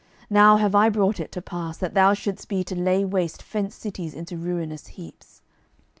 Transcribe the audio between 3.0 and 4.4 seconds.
waste fenced cities into